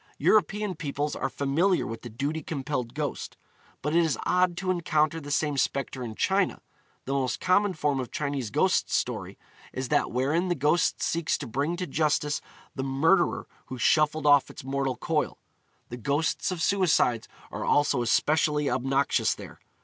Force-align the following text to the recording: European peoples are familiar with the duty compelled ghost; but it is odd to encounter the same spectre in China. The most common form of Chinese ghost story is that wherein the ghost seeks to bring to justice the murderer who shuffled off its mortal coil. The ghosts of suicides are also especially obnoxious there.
European 0.17 0.73
peoples 0.73 1.15
are 1.15 1.29
familiar 1.29 1.85
with 1.85 2.01
the 2.01 2.09
duty 2.09 2.41
compelled 2.41 2.95
ghost; 2.95 3.37
but 3.83 3.95
it 3.95 4.03
is 4.03 4.17
odd 4.25 4.57
to 4.57 4.71
encounter 4.71 5.21
the 5.21 5.29
same 5.29 5.57
spectre 5.57 6.01
in 6.03 6.15
China. 6.15 6.59
The 7.05 7.13
most 7.13 7.39
common 7.39 7.73
form 7.75 7.99
of 7.99 8.09
Chinese 8.09 8.49
ghost 8.49 8.89
story 8.89 9.37
is 9.71 9.89
that 9.89 10.09
wherein 10.09 10.47
the 10.47 10.55
ghost 10.55 11.03
seeks 11.03 11.37
to 11.37 11.45
bring 11.45 11.75
to 11.77 11.85
justice 11.85 12.41
the 12.73 12.83
murderer 12.83 13.45
who 13.67 13.77
shuffled 13.77 14.25
off 14.25 14.49
its 14.49 14.63
mortal 14.63 14.95
coil. 14.95 15.37
The 15.89 15.97
ghosts 15.97 16.49
of 16.49 16.63
suicides 16.63 17.27
are 17.51 17.63
also 17.63 18.01
especially 18.01 18.67
obnoxious 18.71 19.35
there. 19.35 19.59